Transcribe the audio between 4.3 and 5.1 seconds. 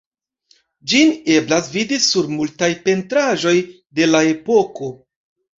epoko.